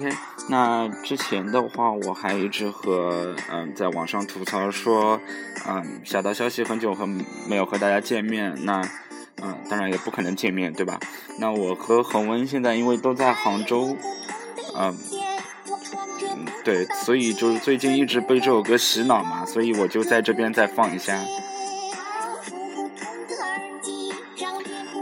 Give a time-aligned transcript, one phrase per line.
[0.00, 0.10] OK，
[0.48, 5.20] 那之前的话，我还一直和嗯，在网上吐槽说，
[5.68, 8.80] 嗯，小道消息很久和没有和大家见面，那
[9.42, 10.98] 嗯，当然也不可能见面，对吧？
[11.38, 13.94] 那我和恒温现在因为都在杭州，
[14.74, 14.96] 嗯，
[16.22, 21.20] 嗯，对，所以就是最近一直被这首歌洗脑嘛，所以我就在这边再放一下。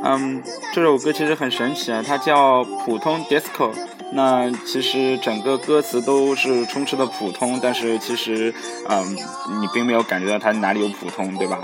[0.02, 3.72] 嗯，这首歌其实很神奇啊，它叫普通 disco。
[4.10, 8.54] 那其实整个歌词都是充斥的普通，但是其实，
[8.88, 9.14] 嗯，
[9.60, 11.60] 你并没有感觉到它哪里有普通，对吧？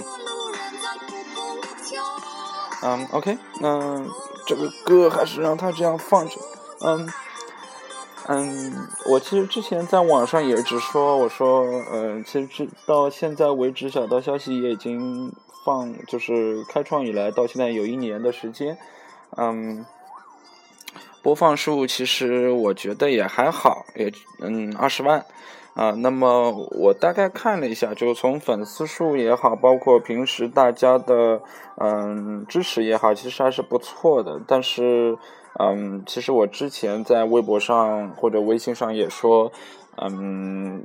[2.83, 4.05] 嗯，OK，那
[4.47, 6.35] 这个歌还是让它这样放着。
[6.81, 7.09] 嗯，
[8.29, 15.33] 嗯，我其实之前在网上也只说，我说，嗯，其实到现在为止，小道消息也已经
[15.65, 18.77] 放，就是开创以来到现在有一年的时间，
[19.39, 19.87] 嗯。
[21.25, 25.25] 播放数其实我觉得也还好，也嗯二十万
[25.73, 25.93] 啊。
[25.93, 31.41] 那么我大概看了一下，就从粉丝数也好，包括平时大家的
[31.79, 34.39] 嗯支持也好，其实还是不错的。
[34.47, 35.17] 但是
[35.59, 39.51] 嗯，其实我之前在微博上或者微信上也说，
[39.97, 40.85] 嗯，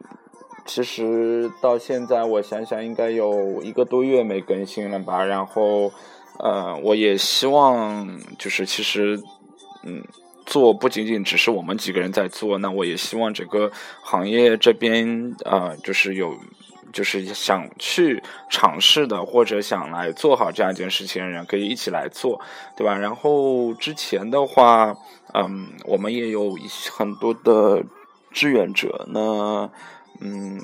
[0.66, 5.22] 其实到现在我想想应该有一个多月没更新了吧。
[5.26, 5.92] 然后
[6.40, 9.20] 呃，我也希望就是其实
[9.84, 10.02] 嗯。
[10.50, 16.36] 做不仅仅只是我们几个人在做，那我也希望整个行业这边啊，就是有，
[16.92, 18.20] 就是想去
[18.50, 22.42] 尝试的或者想来做好这样一件事情的人，可以一起来做，
[22.76, 22.98] 对吧？
[22.98, 24.96] 然后之前的话，
[25.36, 26.58] 嗯，我们也有
[26.98, 27.84] 很多的
[28.32, 29.70] 志愿者，那
[30.20, 30.60] 嗯。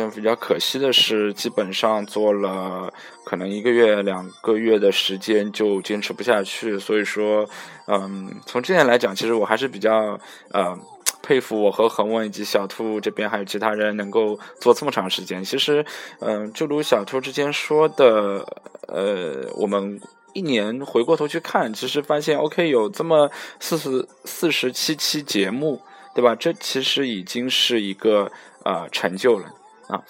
[0.00, 2.90] 这比较可惜的是，基本上做了
[3.22, 6.78] 可能一个月、两个月的时间就坚持不下去。
[6.78, 7.46] 所以说，
[7.86, 10.18] 嗯，从这点来讲，其实我还是比较
[10.52, 10.74] 呃
[11.22, 15.44] 佩服我和恒温以及小兔这边还有其他人能够做这么长时间。
[15.44, 15.84] 其实，
[16.20, 18.46] 嗯，就如小兔之前说的，
[18.88, 20.00] 呃，我们
[20.32, 25.82] 一年回过头去看，其实发现 OK 有这么四十四十七期节目，
[26.14, 26.34] 对吧？
[26.34, 28.32] 这其实已经是一个
[28.64, 29.52] 呃成就了。
[29.90, 30.04] 啊，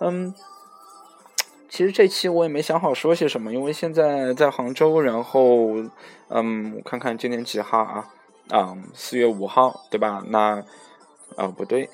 [0.00, 0.34] 嗯，
[1.68, 5.74] 其实这期我也没想好说些什么，因为现在在杭州，然后，
[6.28, 8.08] 嗯，我看看今天几号啊？
[8.48, 10.22] 啊，四月五号，对吧？
[10.28, 10.62] 那，
[11.36, 11.90] 啊，不对，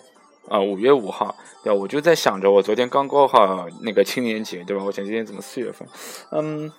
[0.49, 4.85] 啊，五月五号，对我就在想着，我昨天刚过好那个青年节，对吧？
[4.85, 5.89] 我想今天怎么四月份？
[6.31, 6.71] 嗯，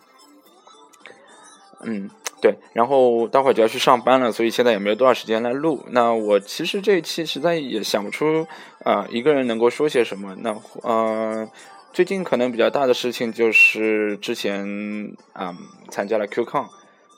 [1.86, 2.10] 嗯。
[2.42, 5.82] 对，然后待会儿就要去上班了，所以现在也没有多少时间来录。
[5.92, 8.46] 那我其实这一期实在也想不出
[8.84, 10.36] 啊，一个人能够说些什么。
[10.42, 11.50] 那呃，
[11.94, 15.56] 最近可能比较大的事情就是之前啊
[15.90, 16.68] 参加了 QCon，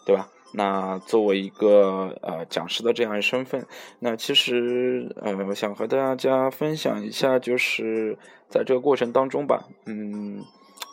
[0.06, 0.30] 对吧？
[0.54, 3.66] 那作为一个呃讲师的这样一身份，
[3.98, 8.16] 那其实呃我想和大家分享一下，就是
[8.48, 10.46] 在这个过程当中吧，嗯。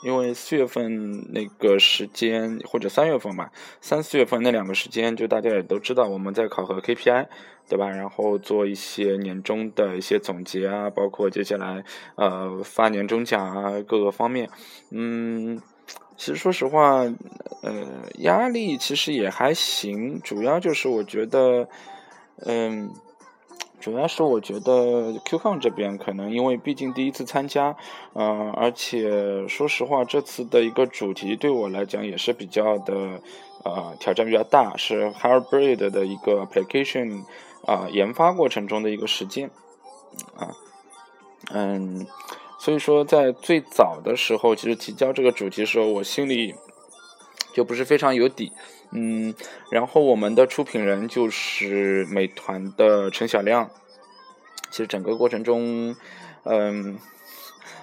[0.02, 7.26] 因为四月份那个时间，或者三月份吧，三四月份那两个时间，就大家也都知道，我们在考核 KPI，
[7.68, 7.88] 对吧？
[7.88, 11.84] 然后做一些年终的一些总结啊，包括接下来
[12.16, 14.50] 呃发年终奖啊，各个方面，
[14.90, 15.60] 嗯，
[16.16, 17.04] 其实说实话，
[17.62, 21.68] 呃，压力其实也还行，主要就是我觉得，
[22.44, 22.90] 嗯。
[23.82, 27.76] 主要是我觉得 QCon 这边可能因为毕竟第一次参加，
[28.14, 32.94] 嗯，而且说实话，这次的一个主题对我来讲也是比较的，
[33.64, 37.24] 呃，挑战比较大，是 Hybrid 的一个 application
[37.66, 39.50] 啊研发过程中的一个实践，
[40.36, 40.54] 啊，
[41.50, 42.06] 嗯，
[42.60, 46.54] 所以说在最早的时候，其实提交这个主题的时候，我心里
[47.52, 48.52] 就不是非常有底。
[48.90, 49.34] 嗯，
[49.70, 53.70] 然后我们的出品人就是美团的陈小亮。
[54.70, 55.94] 其实整个过程中，
[56.44, 56.98] 嗯。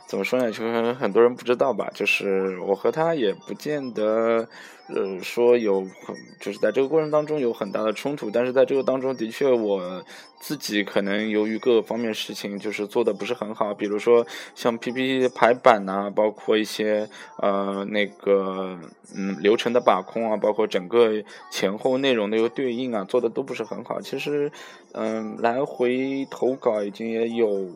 [0.09, 0.47] 怎么说呢？
[0.51, 1.87] 就是很多人不知道吧。
[1.93, 4.49] 就是我和他也不见得，
[4.87, 8.31] 呃，说有很，就是在这个过程当中有很大的冲突。
[8.31, 10.03] 但是在这个当中的确，我
[10.39, 13.71] 自己可能由于各个方面事情，就是做的不是很好。
[13.71, 14.25] 比如说
[14.55, 17.07] 像 PPT 排版呐，包括一些
[17.37, 18.79] 呃那个
[19.15, 24.01] 嗯流程的把控啊，包括整个前后内容的一个对应啊，做的都不是很好。
[24.01, 24.51] 其实
[24.93, 27.67] 嗯，来回投稿已经也有。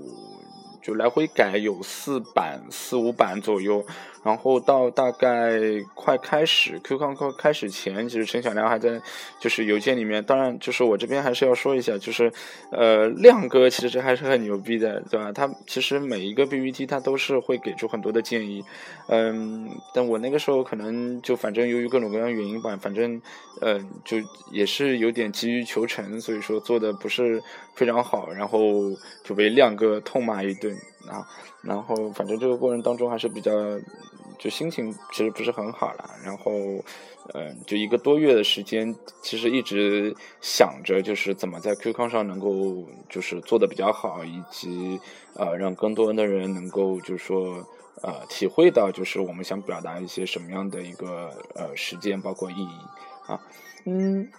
[0.84, 3.86] 就来回改有四版四五版左右。
[4.24, 5.60] 然后到大概
[5.94, 9.02] 快开始 Q 康快开始前，其实陈小亮还在
[9.40, 10.24] 就是邮件里面。
[10.24, 12.32] 当然，就是我这边还是要说一下，就是
[12.72, 15.32] 呃亮哥其实还是很牛逼的，对吧？
[15.34, 18.64] 他其实每一个 PPT 他都是会给出很多的建议，
[19.10, 23.22] 嗯，但我那个时候可能就反正由于各种各样原因吧，反正
[23.60, 24.18] 呃就
[24.52, 27.44] 也是有点急于求成，所以说做的不是
[27.76, 28.62] 非常好，然后
[29.26, 30.74] 就被亮哥痛骂一顿
[31.10, 31.28] 啊。
[31.62, 33.52] 然后反正这个过程当中还是比较。
[34.44, 36.52] 就心情其实不是很好了，然后，
[37.34, 45.00] 嗯，就一个多月的时间，其实一直想着就是怎么在 Q 康上能够就是做的比较好，以及
[45.36, 47.66] 呃让更多的人能够就是说
[48.02, 52.78] 呃体会到就是我们想表达一些什么样的一个呃时间，包括意义
[53.28, 53.40] 啊，
[53.86, 54.30] 嗯，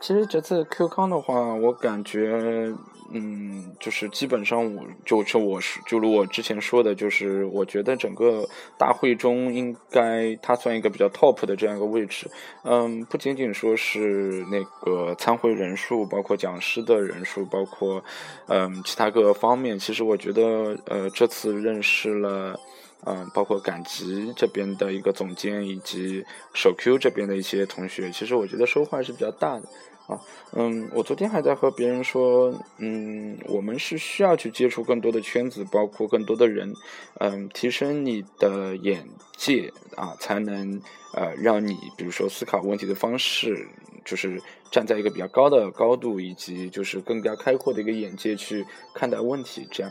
[0.00, 2.74] 其实这次 Q 康的话，我感觉。
[3.10, 8.48] 嗯，就是基本上，我就是我是，就如我之前说的，就是我觉得整个
[8.78, 12.26] 大会中应该它算一个比较 top 的这样一个位置。
[12.64, 18.02] 嗯，不仅仅说是那个参会人数，包括讲师的人数，包括
[18.48, 22.58] 嗯其他各个方面，其实我觉得呃这次认识了
[23.06, 26.24] 嗯包括赶集这边的一个总监以及
[26.54, 29.68] 手 Q 这边的一些同学，其实我觉得收获还是比较大的。
[30.06, 30.20] 啊，
[30.52, 36.74] 嗯，我昨天还在和别人说，嗯，我们是需要去接触更多的圈子，包括更多的人，
[37.20, 40.78] 嗯，提升你的眼界啊，才能
[41.14, 43.66] 呃让你，比如说思考问题的方式，
[44.04, 44.38] 就是
[44.70, 49.90] 站在一个比较高的高度，以及就是更加开阔的一个眼界去看待问题，这样，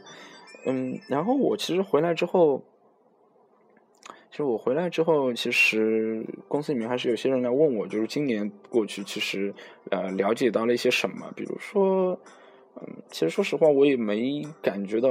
[0.67, 2.63] 嗯，然后我其实回来之后。
[4.33, 9.53] 其实我回来之后，其实公司里面还是有些人来问我，就是今年过去，其实
[9.91, 12.19] 呃了解到了一些什么，比如说，
[12.77, 15.09] 嗯，其实说实话，我也没感觉到，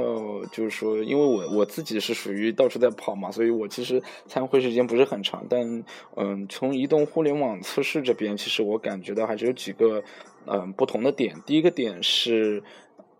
[0.51, 5.85] 就是说，因为我我自己是属于到处在跑嘛，所以我其实参会时间不是很长，但
[6.17, 10.03] 嗯，从移动互联网测试这边，其实我感觉到还是有几个
[10.47, 11.33] 嗯不同的点。
[11.45, 12.61] 第一个点是。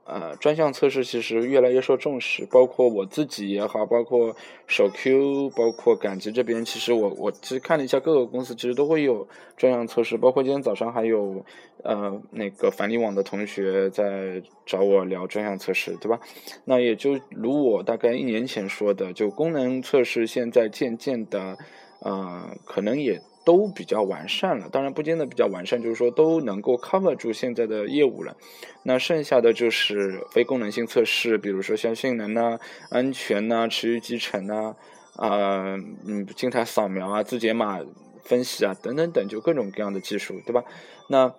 [0.05, 4.35] 呃，专项测试其实越来越受重视，包括我自己也好，包括
[4.67, 11.45] 手 Q，包括赶集这边，其实我我其实看了一下各个公司，其实都会有专项测试，包括今天早上还有
[11.83, 16.19] 呃那个返利网的同学在找我聊专项测试，对吧？
[16.65, 21.57] 那也就如我大概一年前说的，就功能测试现在渐渐的，
[22.01, 23.21] 呃，可能也。
[23.45, 28.37] 都比较完善了，当然不见得比较完善，就是说都能够 cover 住现在的业务了。
[28.83, 32.59] 那剩下的就是非功能性测试，比如说像性能呐、
[32.89, 34.75] 安全呐、持续集成呐、
[35.17, 35.75] 啊
[36.05, 37.79] 嗯静态扫描啊、字节码
[38.23, 40.63] 分析啊等等等，就各种各样的技术，对吧？
[41.09, 41.33] 那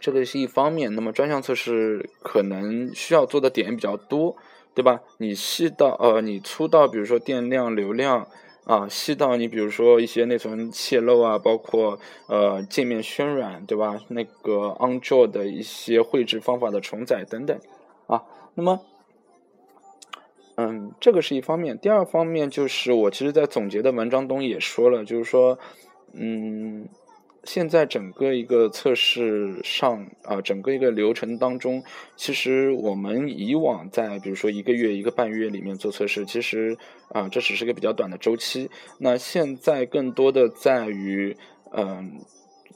[0.00, 0.94] 这个是一方面。
[0.94, 4.36] 那么专项测试可能需要做的点比较多，
[4.74, 5.00] 对吧？
[5.18, 8.28] 你细到呃，你粗到比如说电量、流量。
[8.64, 11.98] 啊，细到你比如说一些内存泄露啊，包括
[12.28, 14.00] 呃界面渲染，对吧？
[14.08, 17.58] 那个 on j o 的一些绘制方法的重载等等，
[18.06, 18.22] 啊，
[18.54, 18.80] 那么，
[20.56, 21.78] 嗯，这个是一方面。
[21.78, 25.58] 第二方面就是我其实在总结的文章中也说了，就是说，
[26.12, 26.88] 嗯。
[27.44, 31.82] 现在整个一个测试上啊，整个一个流程当中，
[32.14, 36.76] 其实我们以往在比如说一个月、一个半月里面做测试，其实
[37.08, 38.70] 啊，这只是个比较短的周期。
[38.98, 41.34] 那现在更多的在于，
[41.72, 42.20] 嗯，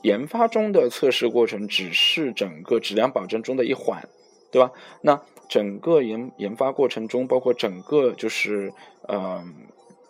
[0.02, 4.08] 研发中的测试过程只是整个质量保证中的一环，
[4.50, 4.72] 对吧？
[5.02, 8.72] 那整个研研发过程中，包括整个就是
[9.08, 9.54] 嗯。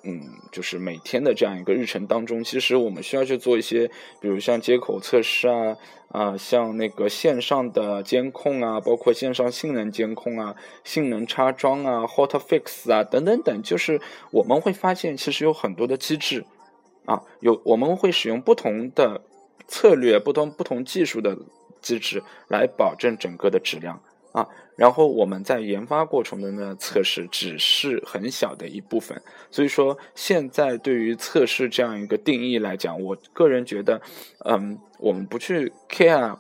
[0.07, 0.21] 嗯，
[0.53, 3.89] 就是每天的这样一个日程当中，其实我们需要去做一些，
[4.21, 5.77] 比如像接口测试啊，
[6.09, 16.45] 啊，像那个线上的监控啊，包括线上性能监控啊，性能插装啊，hot fix 啊，等等等，就是我们会发现，其实有很多的机制，
[17.07, 19.23] 啊，有我们会使用不同的
[19.67, 21.39] 策略，不同不同技术的
[21.81, 24.03] 机制来保证整个的质量。
[24.35, 29.17] 啊，然后我们在研发过程中的测试只是很小的一部分，
[29.49, 34.03] 所以说现在对于测试这样一个定义来讲，我个人觉得，
[34.45, 36.37] 嗯，我们不去 care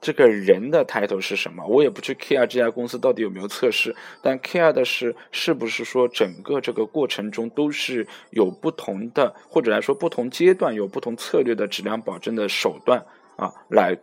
[0.00, 13.96] 这个人的 title 是什么，我也不去 care 这家公司到底有没有测试，但 care 的是是不是说整个这个过程中都是有不同的，或者来说不同阶段有不同策略的质量保证的手段啊，来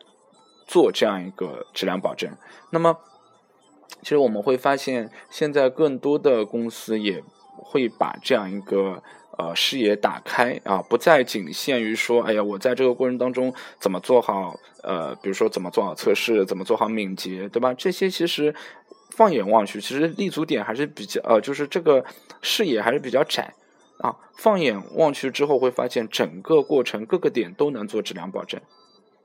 [0.65, 2.31] 做这样一个质量保证，
[2.71, 2.97] 那么。
[4.01, 7.24] 其实我们会发现，现在更多的公司也
[7.58, 9.03] 会把这样一个
[9.38, 17.74] 呃视野打开啊，不再仅限于说，哎呀，我在这个过程当中怎么做好呃，比如说怎么做好测试，怎么做好敏捷，对吧？
[17.74, 18.55] 这些其实
[19.12, 22.05] 放眼望去，其实立足点还是比较呃，就是这个
[22.41, 23.53] 视野还是比较窄
[23.98, 24.15] 啊。
[24.38, 28.62] 放眼望去之后，会发现整个过程各个点都能做质量保证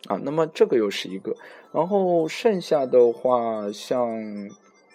[0.08, 0.20] 啊。
[0.22, 1.36] 那么这个又是一个，
[1.72, 4.08] 然后剩下的话，像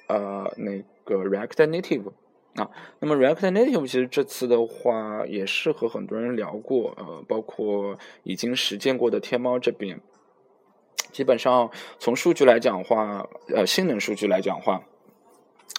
[0.07, 2.11] 呃那个 React Native。
[2.55, 10.01] 啊，那么 React Native 其实这次的话也是和很多人聊过，呃，包括已经实践过的天猫这边，
[11.11, 14.81] 基本上从数据来讲话，呃，性能数据来讲话，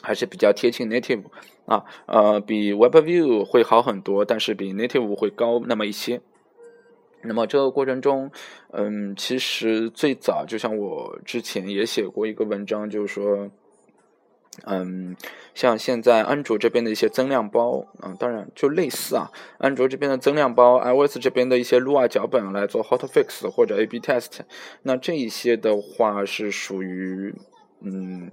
[0.01, 1.25] 还是比较贴近 Native
[1.67, 6.23] 啊，呃，比 WebView 会好很多，但是比 Native 会高那么一些。
[7.23, 8.31] 那么这个过程中，
[8.73, 13.51] 嗯，其实最早就像我之前也写过一个文章，就是说。
[14.67, 15.17] 嗯，
[15.55, 24.41] 像现在安卓这边的一些增量包，嗯，当然就类似啊，安卓这边的增量包，iOS 这边的一些 Lua 脚本来做 Hotfix 或者 A/B test，
[24.83, 27.33] 那这一些的话是属于，
[27.81, 28.33] 嗯，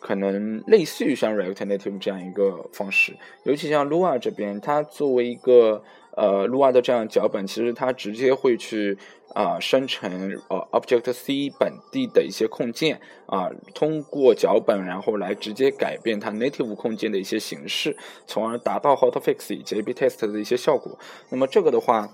[0.00, 3.14] 可能类似于像 React Native 这样一个方式，
[3.44, 5.84] 尤其像 Lua 这边，它作为一个
[6.16, 8.98] 呃 Lua 的这样脚本，其实它直接会去。
[9.34, 20.98] 啊，生成呃 Object C 本地的一些控件啊，通过脚本，然后来直接改变它 native 控件的一些形式，从而达到 Hotfix 以及 A/B test 的一些效果。
[21.30, 22.10] 那么这个的话，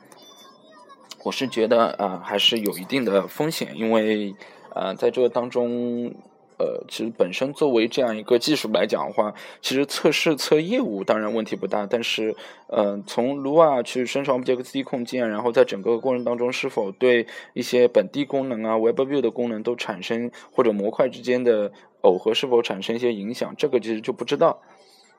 [1.25, 4.33] 我是觉得啊，还是有一定的风险，因为
[4.77, 6.15] 呃，在这个当中。
[6.59, 12.35] 呃，其实本身作为这样一个技术来讲的话，其实测试测业务当然问题不大，但是，
[12.67, 21.71] 嗯，从 Lua 去生成 Object-C 控件，然后在整个过程当中是否对一些本地功能啊、WebView 的功能都产生或者模块之间的
[22.03, 24.61] 耦合是否产生一些影响，这个其实就不知道。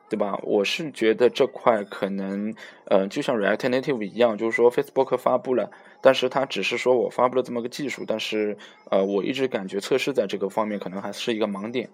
[0.10, 0.39] 对吧？
[0.44, 2.54] 我是觉得这块可能，
[2.86, 5.70] 呃，就像 React Native 一样，就是说 Facebook 发布了，
[6.01, 8.58] 但是它只是说我发布了这么个技术，但是，
[8.89, 11.89] 呃，我一直感觉测试在这个方面可能还是一个盲点，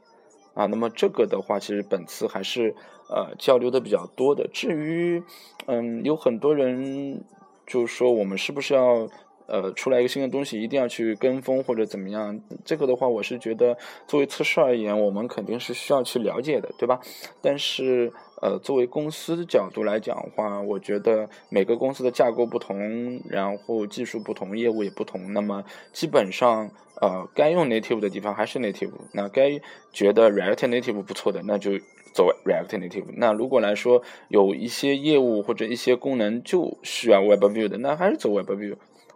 [0.54, 2.74] 啊，那么这个的话，其实本次还是
[3.10, 4.48] 呃交流的比较多的。
[4.54, 5.22] 至于，
[5.66, 7.22] 嗯，有很多人
[7.68, 9.10] 就是说我们是不是要？
[9.48, 12.40] 呃，出来一个新的东西，一定要去跟风或者怎么样？
[12.64, 17.00] 这个的话，我是觉得作为测试而言，我们肯定是需要去了解的，对吧？
[17.42, 18.12] 但是，
[18.42, 29.60] 呃，作为公司的角度来讲的话，我觉得每个公司的架构不同，然后技术不同，业务也不同，那么基本上，呃，该用 native 的地方还是 native，那该
[29.92, 31.72] 觉得 React Native 不错的，那就
[32.14, 33.06] 走 React Native。
[33.18, 38.76] 那如果来说有一些业务或者一些功能就需要 WebView 的，那还是走 WebView。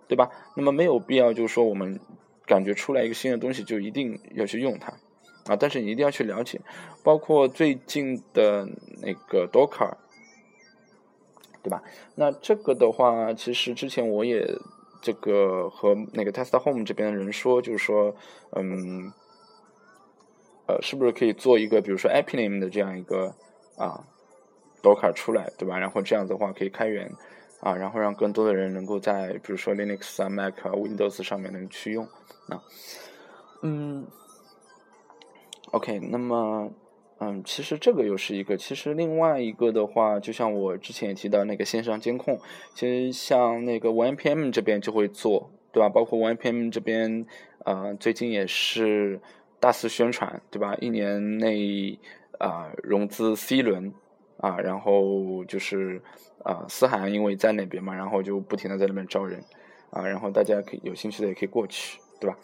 [0.10, 0.32] 对吧？
[0.56, 2.00] 那么没有必要，就是说我们
[2.48, 4.92] 感觉出来一个新的东西就一定要去用它
[5.46, 5.56] 啊！
[5.56, 6.60] 但是你一定要去了解，
[7.04, 8.68] 包括最近的
[9.04, 9.94] 那个 Docker，
[11.62, 11.84] 对吧？
[12.16, 14.52] 那这个的话，其实之前我也
[15.00, 18.16] 这个和那个 Test Home 这边的人说，就是说，
[18.54, 19.14] 嗯，
[20.66, 23.36] 呃，是不是可以做一个，比如说 Epiname 的这样一个
[23.78, 24.04] 啊
[24.82, 25.78] Docker 出来，对吧？
[25.78, 27.12] 然后这样子的话可以开源。
[27.62, 32.06] 啊，然后让更多的人能够在比如说 Linux 啊、Mac 啊、Windows 上面能去用
[32.48, 32.64] 啊，
[33.62, 34.08] 嗯
[35.72, 36.72] ，OK，那么
[37.20, 42.40] 嗯，其实这个又是一个，其实另外一个的话，就像我之前也提到那个线上监控，
[42.74, 45.90] 其实像那个 OnePM 这边就会做，对吧？
[45.90, 47.26] 包括 OnePM 这边
[47.66, 49.20] 啊，最近也是
[49.60, 50.76] 大肆宣传，对吧？
[50.80, 52.00] 一年内
[52.38, 53.94] 啊融资 C 轮
[54.40, 56.02] 啊，然后就是。
[56.42, 59.44] 啊，思涵因为在那边嘛，然后就不停的在那边招人，
[59.90, 62.38] 啊，然后大家可以有兴趣的也可以过去，对吧？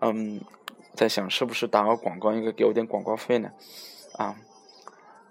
[0.00, 0.40] 嗯，
[0.94, 3.50] 在想是不是打个广告应该给我点广告费呢？
[4.16, 4.36] 啊，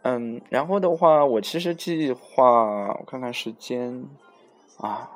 [0.01, 4.03] 嗯，然后的话，我其实计划我看看时间，
[4.75, 5.09] 啊，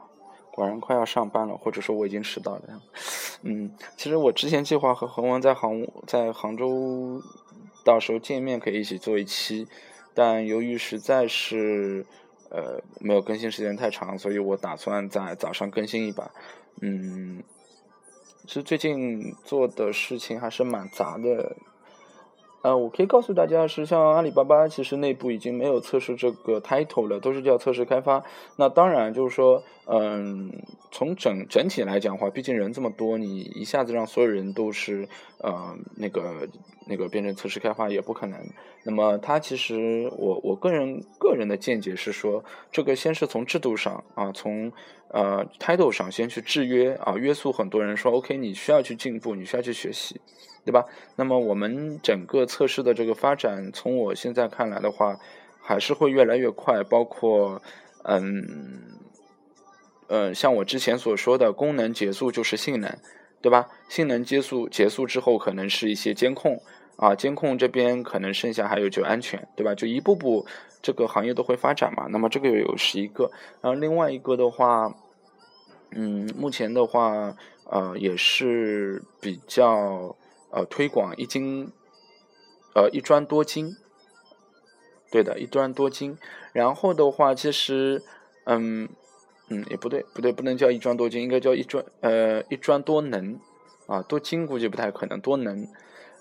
[0.50, 2.62] 果然快要上班了，或者说我已经迟到了。
[3.42, 7.22] 嗯，其实我之前计划和恒文在杭在杭州
[7.84, 9.68] 到时候见面可以一起做一期，
[10.16, 12.06] 但由于实在是。
[12.52, 16.32] 呃，没有更新时间太长，所以我打算在早上更新一把。
[16.80, 17.44] 嗯，
[18.46, 21.58] 其实最近做的事情还是蛮杂的。
[22.62, 28.24] 呃，我可以告诉大家是，像阿里巴巴其实内部已经没有测试这个 title 了，都是叫测试开发。
[28.58, 30.52] 那当然就是说，嗯，
[30.92, 35.08] 从整整体来讲的话，毕竟人这么多，你一下子让所有人都是
[35.40, 36.48] 呃那个
[36.88, 38.40] 那个变成测试开发也不可能。
[38.84, 44.72] 那么它其实我我个人个人的见解是说，这个先是从制度上啊，从
[45.10, 50.20] 呃 title 上先去制约啊，约束很多人说 OK，你需要去进步，你需要去学习。
[50.66, 50.84] 对吧？
[51.16, 55.16] 那么我们整个测试的这个发展，从我现在看来的话，
[55.62, 56.84] 还是会越来越快。
[56.84, 57.62] 包括，
[58.02, 58.34] 嗯，
[60.08, 62.96] 呃，像我之前所说的，功能结束就是性能，
[63.42, 63.68] 对吧？
[63.90, 66.62] 性能结束结束之后，可能是一些监控
[66.98, 69.74] 啊，监控这边可能剩下还有就安全，对吧？
[69.74, 70.46] 就一步步
[70.82, 72.06] 这个行业都会发展嘛。
[72.12, 73.32] 那么这个有是一个，
[73.62, 74.94] 然后另外一个的话，
[75.90, 77.36] 嗯，目前的话，
[77.70, 80.16] 呃，也是比较
[80.52, 81.72] 呃推广一金，
[82.76, 83.76] 呃一砖多金，
[85.10, 86.16] 对的，一砖多金。
[86.54, 88.04] 然后的话，其实，
[88.44, 88.88] 嗯。
[89.50, 93.40] 嗯，也不对，不对，不能叫一专多精，应该叫一专呃一专多能，
[93.86, 95.68] 啊，多精估计不太可能，多能，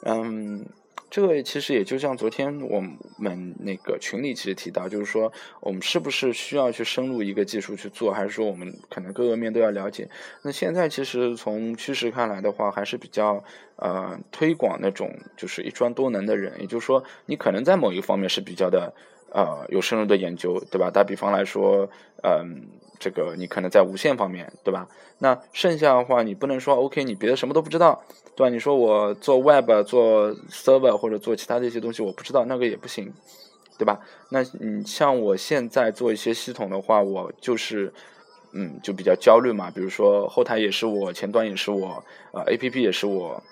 [0.05, 0.67] 嗯，
[1.09, 2.81] 这个其实也就像昨天我
[3.17, 10.07] 们那个群里其实提到，就是说我们是不是需要去深入一个技术去做，还是说我们可能各个面都要了解？
[10.43, 13.43] 那现在其实从趋势看来的话，还是比较
[13.77, 18.93] 呃推广那种就是一专多能的人，也就是说你可能在某一方面是比较的
[19.33, 20.91] 呃有深入的研究，对吧？
[20.91, 21.89] 打比方来说，
[22.23, 22.69] 嗯。
[23.05, 24.89] 这个你可能在无线方面，对吧？
[25.19, 28.03] 那剩下的话，你不能说 OK，你别的什么都不知道，
[28.35, 28.49] 对吧？
[28.49, 33.13] 你说我做 Web、做 Server 或者做其他的一些东西，我不知道，那个也不行，
[33.77, 34.01] 对吧？
[34.31, 37.93] 那你像我现在做一些系统的话，我就是，
[38.53, 39.71] 嗯，就比较焦虑嘛。
[39.71, 43.43] 比如说后台也是我，前端也是我，呃，APP 也是我，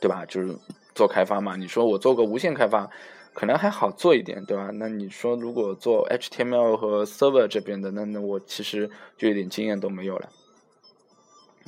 [0.00, 0.26] 对吧？
[0.26, 0.58] 就是
[0.92, 1.54] 做开发嘛。
[1.54, 2.90] 你说我做个无线开发。
[3.34, 4.70] 可能还好做一点，对吧？
[4.72, 8.88] 那你说如果做 HTML 和 Server 这边的，那那我其实
[9.18, 10.28] 就一点经验都没有了。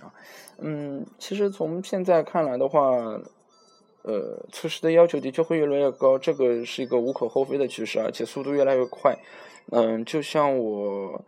[0.01, 0.15] 啊，
[0.59, 2.81] 嗯，其实从现在看来的话，
[4.03, 9.19] 呃，测试的要求的确会越来越高，这个是一个无可厚非的趋势，而且速度越来越快。
[9.73, 11.25] 嗯，就像我，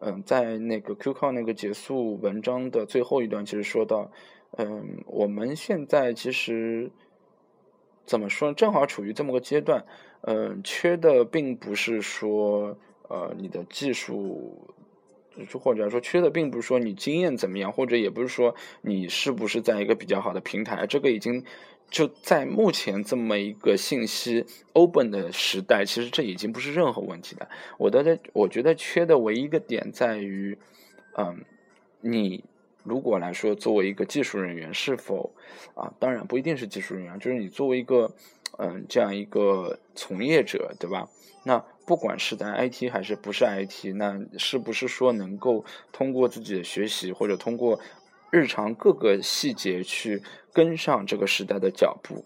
[0.00, 4.10] 嗯，在那个 QQ 那个结束文章的最后一段，其实说到，
[4.58, 6.90] 嗯，我们现在其实。
[8.08, 8.54] 怎么说？
[8.54, 9.84] 正好处于这么个阶段，
[10.22, 14.74] 嗯，缺的并不是说，呃，你的技术，
[15.46, 20.86] 就或者说缺的并不是说你经验怎么样，或者也不是说你是不是在一个比较好的平台。
[20.86, 21.44] 这个已经
[21.90, 27.46] 就在目前这么一个信息 open 的时代，其实这已经不是任何问题的。
[27.76, 30.56] 我的，我觉得缺的唯一一个点在于，
[31.18, 31.44] 嗯，
[32.00, 32.42] 你。
[32.84, 35.32] 如果来说，作为一个技术人员，是否
[35.74, 35.92] 啊？
[35.98, 38.10] 当然不一定是技术人员，就是你作为一个
[38.58, 41.08] 嗯这样一个从业者，对吧？
[41.44, 47.80] 那不管是在 IT 还是不是 IT，那是不是说能够通过自己的学习，或者通过
[48.30, 52.24] 日常各个细节去跟上这个时代的脚步，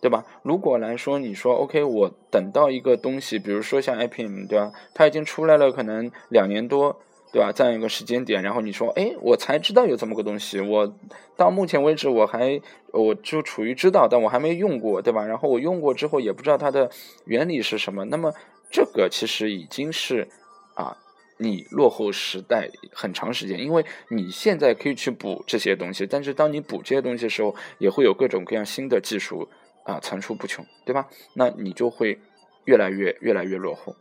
[0.00, 0.24] 对吧？
[0.42, 4.72] 如果来说，你说 OK，我等到一个东西，比如说像 IPM，对吧？
[4.94, 7.00] 它已经出来了，可能两年多。
[7.32, 7.50] 对吧？
[7.50, 10.94] 这样一个时间点，然后你说，哎，我才知道有这么个东西，我
[11.34, 12.60] 到目前为止我还
[12.92, 15.24] 我就处于知道，但我还没用过，对吧？
[15.24, 16.90] 然后我用过之后也不知道它的
[17.24, 18.34] 原理是什么，那么
[18.70, 20.28] 这个其实已经是
[20.74, 20.98] 啊，
[21.38, 29.48] 你落后时代很长时间，因为你现在可以去补这些东西，但是当你补这些东西的时候，也会有各种各样新的技术
[29.84, 31.08] 啊层出不穷，对吧？
[31.34, 32.18] 那你就会
[32.66, 33.96] 越来越越来越落后。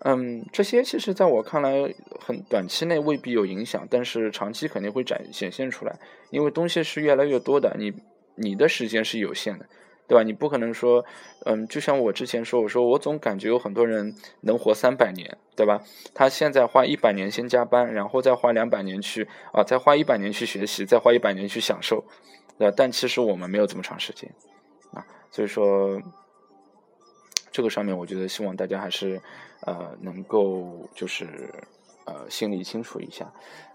[0.00, 5.98] 嗯，这些其实在我看来，很短期内未必有影响，但是长期肯定会展显现出来，
[6.30, 7.92] 因为东西是越来越多的，你
[8.36, 9.66] 你的时间是有限的，
[10.06, 10.22] 对吧？
[10.22, 11.02] 你不可能说，
[11.46, 15.82] 嗯，就像我之前说，我说我总感觉有很多人能活三百年，对吧？
[16.14, 22.04] 他现在花一百年先加班，然后再花两百年去啊，再花一百年去学习，再花一百年去享受，
[22.58, 22.74] 对吧？
[22.76, 24.30] 但其实我们没有这么长时间
[24.92, 26.00] 啊，所以说。
[27.50, 29.20] 这个上面，我觉得希望大家还是，
[29.62, 31.26] 呃，能够就是，
[32.04, 33.32] 呃，心里清楚一下，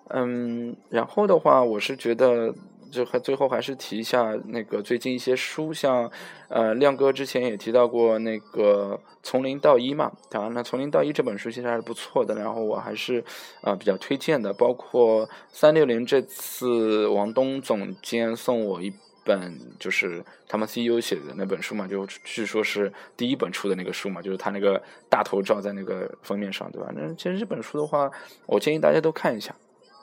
[0.09, 2.53] 嗯，然后的话，我是觉得，
[2.91, 6.11] 就还最后还是提一下那个最近一些书，像，
[6.49, 13.23] 呃，亮哥之前也提到过那个《从零到一》嘛，当然，那《从零到一》这本书其实还是不错的，然后我还是，
[13.63, 18.93] 呃，比较推荐的，包括三六零这次王东总监送我一。
[19.23, 26.91] 本就是他们 CEO 写的那本书嘛，就据说是第一本出的那个书嘛，就是他那个大头照在那个封面上，对吧？
[26.95, 28.09] 那其实这本书的话，
[28.45, 29.55] 我建议大家都看一下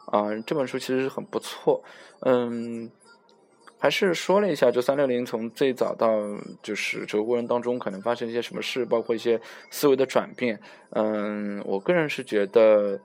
[0.06, 0.28] 啊。
[0.46, 1.82] 这本书其实很不错，
[2.20, 2.90] 嗯，
[3.78, 6.08] 还是说了一下，就三六零从最早到
[6.62, 10.60] 就是这个过程当中可能发生一些什么事，包括一些思维的转变。
[10.90, 13.00] 嗯，我个人是觉得。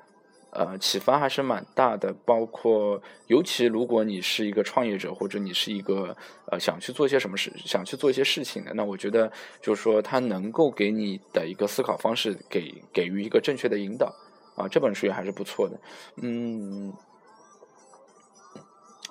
[0.55, 14.13] 呃，启发还是蛮大的，包括尤其如果你是一个创业者，或者你是一个呃想去做一些什么事，想去做一些事情的，那我觉得就是说，它能够给你的一个思考方式，给给予一个正确的引导
[14.55, 14.67] 啊。
[14.67, 15.79] 这本书也还是不错的，
[16.21, 16.93] 嗯，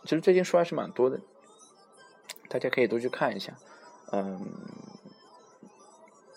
[0.05, 1.19] 其实最近书还是蛮多的，
[2.49, 3.53] 大家可以都去看一下，
[4.13, 4.49] 嗯，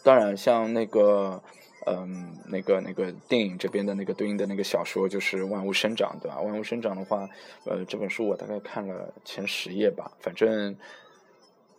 [0.03, 1.43] 当然像那个。
[1.87, 6.37] 嗯，那个那个电影这边的那个对应的那个小说就是《万物生长》，对吧？
[6.43, 7.29] 《万物生长》的话，
[7.65, 10.75] 呃，这本书我大概看了前十页吧，反正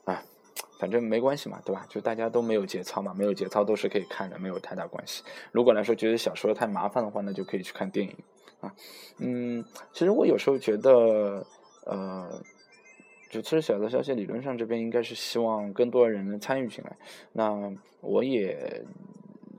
[0.04, 0.22] 啊
[0.78, 1.84] 反正没关系嘛，对吧？
[1.88, 5.24] 就大家都没有节操嘛，没有节操都是可以看的，没有太大关系。
[5.50, 8.16] 如果来说觉得小说太麻烦的话，那就可以去看电影
[8.60, 8.72] 啊。
[9.18, 11.44] 嗯，其实我有时候觉得，
[11.84, 12.40] 呃，
[13.30, 16.96] 就其实小道消息理论上这边应该是希望更多人能参与进来。
[17.32, 18.84] 那我也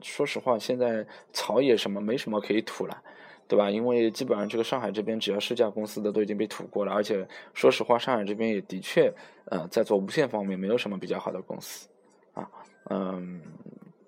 [0.02, 2.96] 说实话，现在草野什么没什么可以吐了。
[3.50, 3.70] 对吧？
[3.70, 9.10] 因为基本上这个上海这边只要试驾公司的都已经被吐过了，而且说实话，上海这边也的确，
[9.46, 11.88] 呃，在做无线方面没有什么比较好的公司，
[12.34, 12.46] 啊，
[12.90, 13.40] 嗯，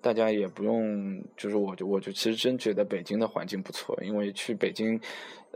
[0.02, 5.00] 大家也不用，就是我就我就其实真觉得北京的环境不错，因为去北京，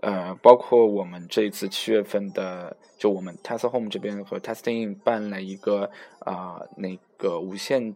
[0.00, 7.94] 呃，包括我们这一次七月份的，就我们 Test Home 这边和 Testing 办了一个啊那个无线。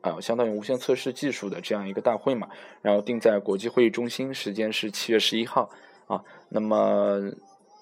[0.00, 2.48] 啊，相当于无线测试技术的这样一个大会嘛，
[2.82, 5.68] 然后定在国际会议中心，时间是七月十一号
[6.06, 6.22] 啊。
[6.48, 7.20] 那么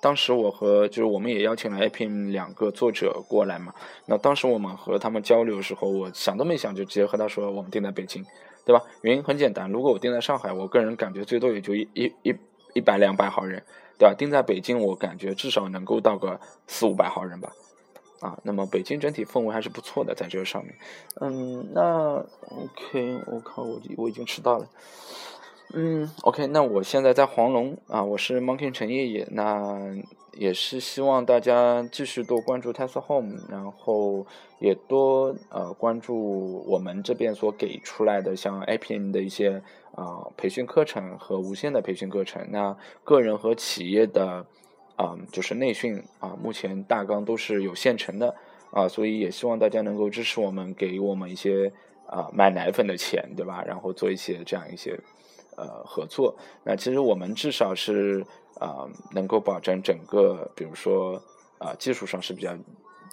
[0.00, 3.74] 当时我和就是我们也邀请了 APM 两个作者过来嘛。
[4.06, 8.24] 那当时我们和他们交流的时候，我想都没想就直接和他说，我们定在北京，
[8.64, 8.82] 对吧？
[9.02, 12.34] 原因很简单，如果我定在上海，我个人感觉最多也就一一一
[12.74, 13.62] 一百两百号人，
[13.98, 14.14] 对吧？
[14.16, 17.50] 定在北京，我感觉至少能够到个四五百号人吧。
[18.24, 20.74] 啊，那么北京整体氛围还是不错的，在这个上面，
[21.20, 24.66] 嗯，那 OK，我靠，我我已经迟到了，
[25.74, 29.94] 嗯，OK，那我现在在黄龙啊，我是 Monkey 陈烨烨，那
[30.32, 34.26] 也是希望大家继续多关注 Tesla Home，然后
[34.58, 39.62] 也多呃关注我们这边所给出来的像 APN 的一些
[39.94, 44.46] 啊培训课程和无线的培训课程，那个人和企业的。
[44.96, 48.32] 啊，就是内训啊，目前大纲都是有现成的
[48.70, 51.72] 啊，所以也希望大家能够支持我们，给我们一些
[52.06, 53.64] 啊买奶粉的钱，对吧？
[53.66, 54.96] 然后做一些这样一些
[55.56, 56.36] 呃合作。
[56.62, 58.24] 那其实我们至少是
[58.60, 61.20] 啊能够保证整个，比如说
[61.58, 62.56] 啊技术上是比较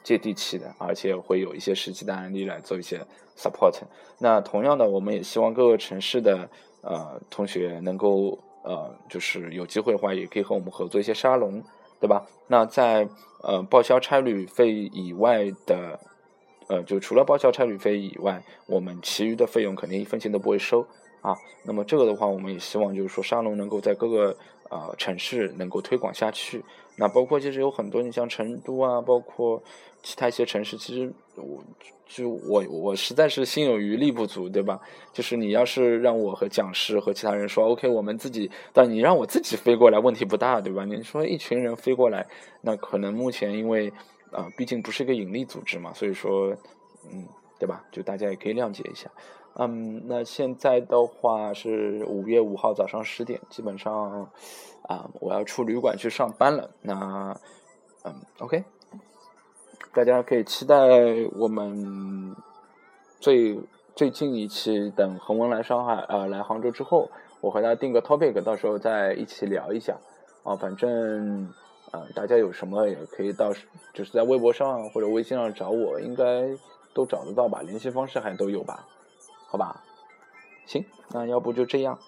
[0.03, 3.01] 接地气的，而且会有一些实际的案例来做一些
[3.35, 3.79] support。
[4.19, 6.47] 那同样的，我们也希望各个城市的
[6.81, 8.37] 呃同学能够。
[8.63, 11.63] 呃，就是有机会的话，也可以和我们合作一些沙龙，
[11.99, 12.25] 对吧？
[12.47, 13.07] 那在
[13.43, 15.99] 呃报销差旅费以外的，
[16.67, 20.85] 呃，就除了报销差旅费以外，我们其余的费用肯定一分钱都不会收
[21.21, 21.35] 啊。
[21.63, 24.35] 那么这个的话，我们也希望就是说沙龙能够在各个
[24.71, 26.63] 呃城市能够推广下去。
[26.97, 29.61] 那包括其实有很多，你像成都啊，包括
[30.01, 31.63] 其他一些城市，其实我
[32.05, 34.79] 就我我实在是心有余力不足，对吧？
[35.13, 40.83] 就是你要是让我和讲师和其他人说，OK，我们自己，但你让我自己飞过来，问题不大，对吧？
[40.85, 42.27] 你说一群人飞过来，
[42.61, 43.91] 那可能目前因为
[44.31, 46.49] 啊，毕竟不是一个盈利组织嘛，所以说，
[47.11, 47.25] 嗯，
[47.57, 47.83] 对吧？
[47.91, 49.09] 就大家也可以谅解一下。
[49.55, 54.29] 嗯，那现在的话是五月五号早上十点，基本上。
[54.89, 56.69] 啊，我要出旅馆去上班了。
[56.81, 57.39] 那，
[58.03, 58.63] 嗯，OK，
[59.93, 60.75] 大家可以期待
[61.37, 62.35] 我们
[63.19, 63.57] 最
[63.95, 67.09] 最近一期，等恒温来上海，呃，来杭州之后，
[67.41, 69.95] 我和他定个 topic，到时候再一起聊一下。
[70.43, 71.47] 啊，反正，
[71.91, 73.53] 呃，大家有什么也可以到，
[73.93, 76.49] 就是在微博上或者微信上找我，应该
[76.91, 77.61] 都找得到吧？
[77.61, 78.87] 联系方式还都有吧？
[79.51, 79.83] 好吧，
[80.65, 81.99] 行，那要不就这样。